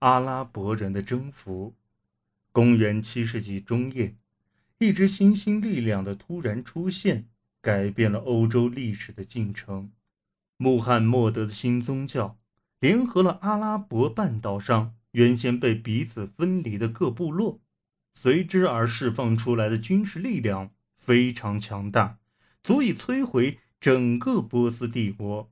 [0.00, 1.74] 阿拉伯人的征服。
[2.52, 4.16] 公元七世纪中叶，
[4.78, 7.28] 一支新兴力量的突然出现，
[7.60, 9.92] 改变了欧洲历史的进程。
[10.56, 12.38] 穆罕默德的新宗教
[12.80, 17.60] 联合了阿拉伯半岛上原先被彼此分离的各部落，
[18.14, 22.18] 随之而释放出来的军事力量非常强大，
[22.62, 25.50] 足以摧毁整个波斯帝国，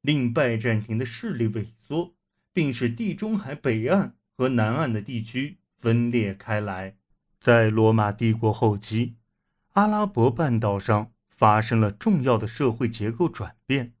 [0.00, 2.14] 令拜占庭的势力萎缩，
[2.54, 5.58] 并使地中海北岸和南岸的地区。
[5.76, 6.96] 分裂开来，
[7.38, 9.16] 在罗马帝国后期，
[9.72, 13.92] 阿拉伯半岛上发生了重要的社会结构转变。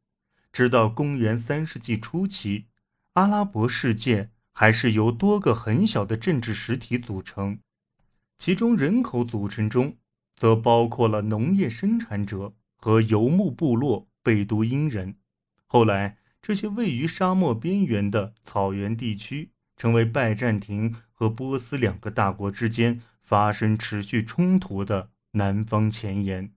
[0.50, 2.68] 直到公元三世纪初期，
[3.12, 7.58] 阿拉伯世界还是由多个很小的政治实体组成，
[8.38, 9.98] 其中人口组成中
[10.34, 15.16] 则包括了农业生产者和游牧部落贝都因人。
[15.66, 19.52] 后来，这些位于沙漠边缘的草原地区。
[19.76, 26.52] 成为拜占庭和波斯两个大国之间发生持续冲突的南方前沿。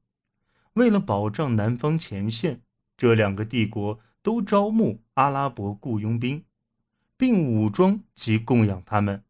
[0.73, 2.61] 为了保障南方前线，
[2.95, 6.43] 这两个帝国都招募阿拉伯雇佣兵，
[7.17, 9.23] 并武装及供养他们。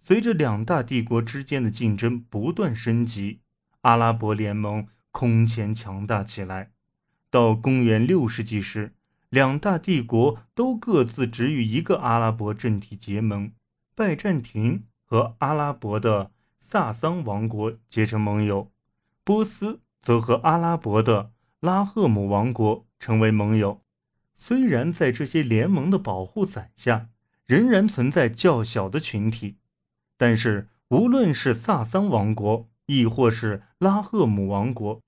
[0.00, 3.40] 随着两大帝国之间的竞争不断升级，
[3.82, 6.72] 阿拉伯联盟空前强大起来。
[7.30, 8.94] 到公元六世纪时，
[9.30, 13.52] 两大帝国都各自只与一个阿拉伯政体结盟，
[13.94, 18.70] 拜占庭和阿拉伯的萨桑王国结成盟友，
[19.24, 23.82] 波斯则和阿拉伯的拉赫姆王国成为盟友。
[24.34, 27.08] 虽然在这些联盟的保护伞下，
[27.46, 29.58] 仍然存在较小的群体，
[30.16, 35.02] 但是无论是萨桑王国，亦或是拉赫姆王国。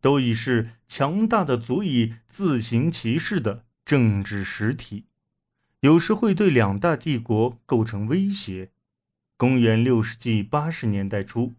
[0.00, 5.06] 都已是强大的、足以自行其事的政治实体，
[5.80, 8.70] 有时会对两大帝国构成威胁。
[9.36, 11.54] 公元六世纪八十年代初，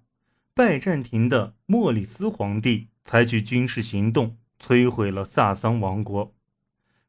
[0.54, 6.36] 拜占庭的莫里斯皇帝采取军事行动，摧毁了萨桑王国。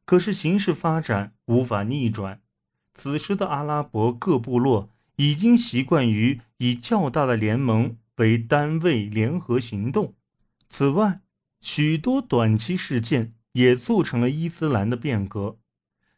[0.05, 2.41] 可是形势发展无法逆转，
[2.93, 10.15] 此时的阿拉伯各部落已经习惯于以较大的联盟为单位联合行动。
[10.71, 11.19] 此外，
[11.59, 15.59] 许多短期事件也促成了伊斯兰的变革。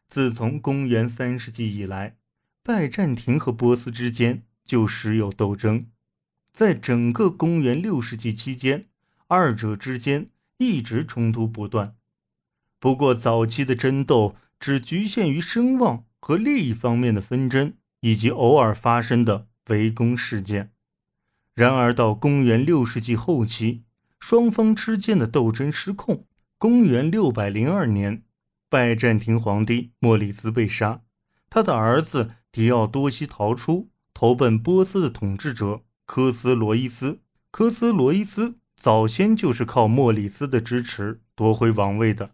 [0.08, 2.18] 自从公元三世纪以来，
[2.62, 5.88] 拜占庭和波斯之间就时有斗争。
[6.52, 8.86] 在整个公元六世纪期间，
[9.26, 11.96] 二者之间一直冲突不断。
[12.78, 20.70] 不过，早期的争斗只局限于声望和利益方面的纷争，以及偶尔发生的围攻事件。
[21.56, 23.82] 然而，到公元六世纪后期，
[24.26, 26.24] 双方之间的斗争失控。
[26.56, 28.22] 公元六百零二年，
[28.70, 31.02] 拜占庭皇帝莫里斯被杀，
[31.50, 37.20] 他的儿子狄奥多西逃出，投奔波斯的统治者科斯罗伊斯。
[37.50, 42.30] 科斯罗伊斯早先就是靠莫里斯的支持夺回王位的。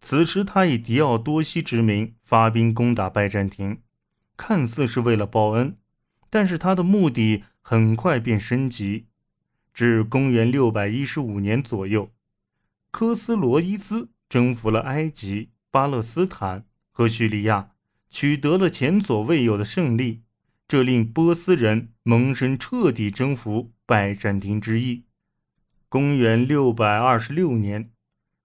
[0.00, 3.80] 此时，他以狄奥多西之名发兵攻打拜占庭，
[4.36, 5.76] 看似是为了报恩，
[6.30, 9.06] 但是他的目的很快便升级。
[9.76, 12.10] 至公元六百一十五年左右，
[12.90, 17.72] 科斯罗伊斯征服了埃及、巴勒斯坦和叙利亚，
[18.08, 20.22] 取得了前所未有的胜利，
[20.66, 25.04] 这令波斯人萌生彻底征服拜占庭之意。
[25.90, 27.90] 公元六百二十六年，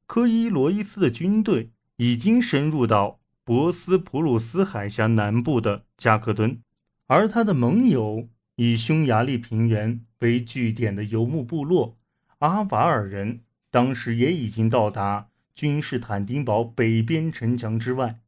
[0.05, 6.61] 科伊罗伊斯的军队已经深入到博斯普鲁斯海峡南部的加克敦，
[7.07, 8.27] 而他的盟友。
[8.57, 11.99] 以匈牙利平原为据点的游牧部落
[12.39, 18.19] 阿瓦尔人，当时也已经到达君士坦丁堡北边城墙之外，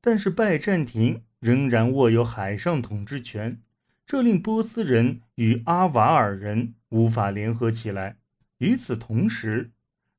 [0.00, 3.60] 但是拜占庭仍然握有海上统治权，
[4.06, 8.18] 这令波斯人与阿瓦尔人无法联合起来。
[8.58, 9.72] 与此同时，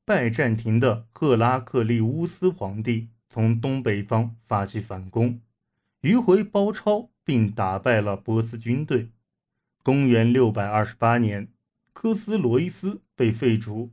[0.03, 5.39] 拜占庭的赫拉克利乌斯皇帝从东北方发起反攻，
[6.01, 9.12] 迂回包抄并打败了波斯军队。
[9.83, 11.49] 公元六百二十八年，
[11.91, 13.91] 科斯罗伊斯被废除。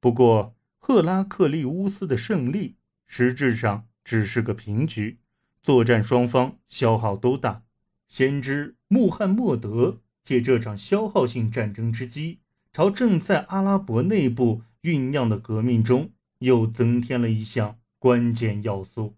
[0.00, 2.74] 不过，赫拉克利乌斯的胜利
[3.06, 5.20] 实质上只是个平局，
[5.62, 7.62] 作战双方消耗都大。
[8.08, 12.40] 先知穆罕默德借这场消耗性战争之机，
[12.72, 19.14] 朝正在阿拉伯内部酝酿的革命中又增添了一项关键要素。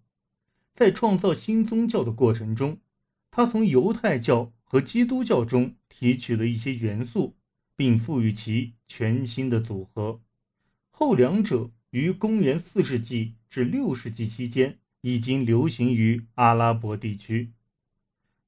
[0.74, 2.78] 在创造新宗教的过程中，
[3.30, 5.74] 他从犹太教和基督教中。
[5.92, 7.36] 提取了一些元素，
[7.76, 10.22] 并赋予其全新的组合。
[10.90, 17.52] 后两者于公元四世纪至六世纪期间已经流行于阿拉伯地区。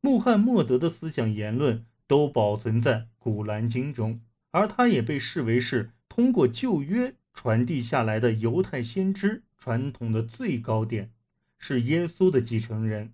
[0.00, 4.22] 穆罕默德的思想言论都保存在《古兰经》中，
[4.52, 11.12] 而他也被视为是通过旧约传递下来的犹太先知传统的最高点，
[11.58, 13.12] 是耶稣的继承人。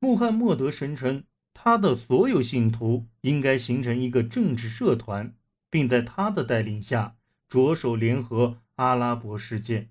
[0.00, 1.22] 穆罕默德声称，
[1.64, 5.34] 他的所有信徒应该形成一个政治社团，
[5.70, 7.16] 并在他的带领下
[7.48, 9.88] 着手联合阿拉伯世界。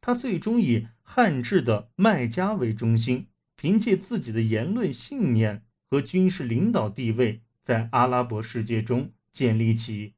[0.00, 3.26] 他最终以汉制的麦加为中心。
[3.56, 10.14] 凭借自己的言论信念和军事领导地位，在阿拉伯世界中建立起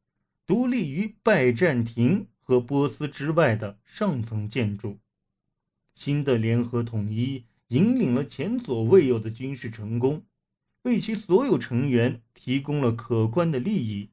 [0.47, 4.99] 独立于拜占庭和波斯之外的上层建筑。
[5.95, 10.23] 新的联合统一引领了前所未有的军事成功，
[10.82, 14.11] 为其所有成员提供了可观的利益。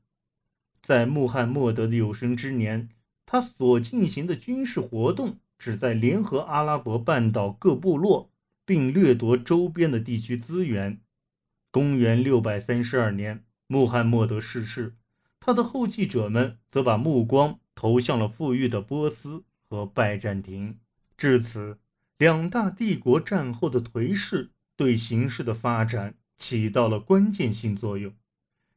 [0.81, 2.89] 在穆罕默德的有生之年，
[3.25, 8.31] 他所进行的军事活动旨在联合阿拉伯半岛各部落。
[8.69, 11.01] 并掠夺周边的地区资源。
[11.71, 14.93] 公元六百三十二年，穆罕默德逝世，
[15.39, 20.77] 他的后继者们则把目光投向了富裕的波斯和拜占庭。
[21.17, 21.79] 至此，
[22.19, 26.13] 两大帝国战后的颓势对形势的发展
[26.57, 28.13] 起到了关键性作用。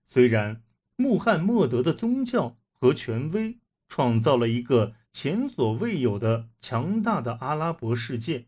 [0.06, 0.62] 虽然
[0.96, 3.58] 穆罕默德的宗教和权威
[3.88, 8.46] 创造了一个前所未有的强大的阿拉伯世界，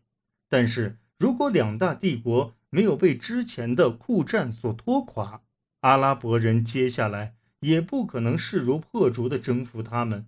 [0.49, 0.97] 但是。
[1.17, 5.43] 如果两大帝国没有被之前的酷战所拖垮，
[5.79, 10.27] 阿拉伯人接下来也不可能势如破竹地征服他们。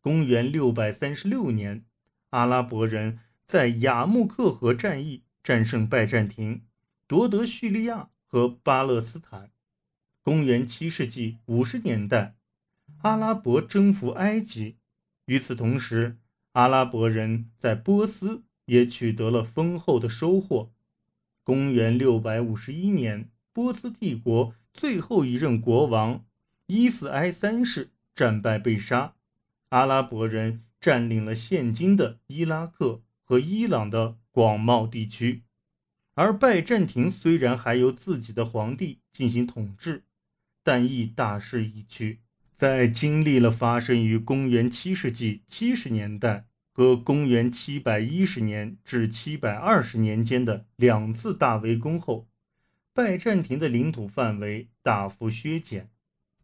[0.00, 1.84] 公元六百三十六年，
[2.30, 6.62] 阿拉伯人在雅穆克河战役战胜拜占庭，
[7.06, 9.52] 夺得叙利亚和巴勒斯坦。
[10.22, 12.34] 公元七世纪五十年代，
[13.02, 14.78] 阿拉伯征服埃及。
[15.26, 16.16] 与此同时，
[16.52, 18.42] 阿拉伯人在波斯。
[18.66, 20.70] 也取得了丰厚的收获。
[21.42, 26.24] 公元六百五十一年，波斯帝国最后一任国王
[26.68, 29.14] 伊斯埃三世战败被杀，
[29.70, 35.42] 阿拉伯人占领了现今的伊拉克和伊朗的广袤地区。
[36.14, 40.04] 而拜占庭虽然还由自己的皇帝进行统治，
[40.62, 42.20] 但亦大势已去。
[42.56, 46.46] 在经历了发生于公元七世纪七十年代。
[46.74, 52.30] 和公元七百一十年至七百二十年间的两次大围攻后，
[52.94, 55.90] 拜占庭的领土范围大幅削减。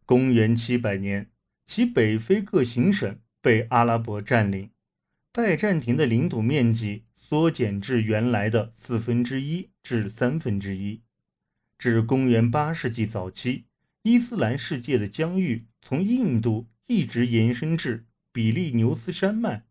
[0.04, 1.30] 公元七百年，
[1.64, 4.68] 其北非各行省被阿拉伯占领，
[5.32, 11.02] 拜占庭的领土面积缩减至原来的四分之一至三分之一。
[11.76, 13.66] 至公元八世纪早期，
[14.00, 19.66] 伊斯兰世界的疆域从印度一直延伸至比利牛斯山脉。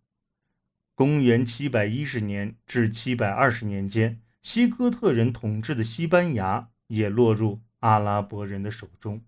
[0.94, 9.25] 公元七百一十年至七百二十年间，西哥特人统治的西班牙也落入阿拉伯人的手中。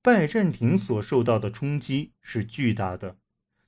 [0.00, 3.18] 拜占庭所受到的冲击是巨大的，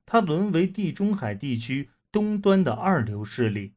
[0.06, 3.74] 它沦为地中海地区东端的二流势力，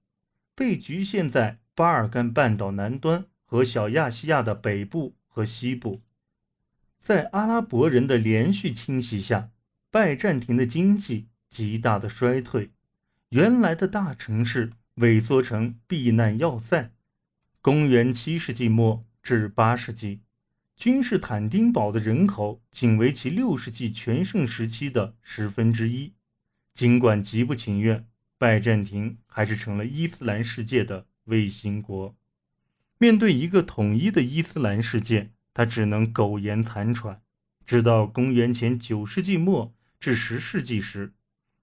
[0.56, 6.02] 被局限在巴尔干半岛南端和小亚细亚的北部和西部。
[7.00, 9.50] 在阿拉伯人的连续侵袭下，
[9.90, 12.72] 拜占庭的经济极大的衰退。
[13.30, 16.92] 原来的大城市萎缩成避难要塞。
[17.62, 20.22] 公元七世纪末至八世纪，
[20.76, 26.14] 君士坦丁堡的人口仅为其六世纪全盛时期的十分之一。
[26.74, 28.08] 尽管极不情愿，
[28.42, 32.18] 拜占庭还是成了伊斯兰世界的卫星国。
[32.98, 37.22] 面对一个统一的伊斯兰世界，他只能苟延残喘。
[37.64, 41.14] 直到公元前九世纪末至十世纪时。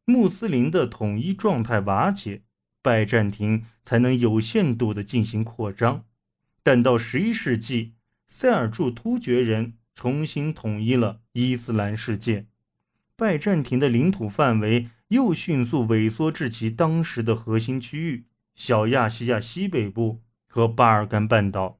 [0.05, 2.43] 穆斯林的统一状态瓦解，
[2.81, 6.05] 拜占庭才能有限度地进行扩张。
[6.63, 7.95] 但到十一世纪，
[8.29, 12.47] 塞尔柱突厥人重新统一了伊斯兰世界，
[13.17, 21.79] 拜占庭的领土范围又迅速萎缩至其当时的核心区域——小亚细亚西北部和巴尔干半岛。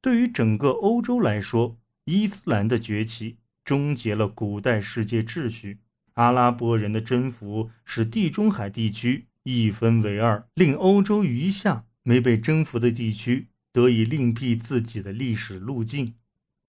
[0.00, 5.80] 对于整个欧洲来说，伊斯兰的崛起终结了古代世界秩序。
[6.14, 16.14] 阿拉伯人的征服使地中海地区一分为二，令欧洲余下没被征服的地区得以另辟自己的历史路径。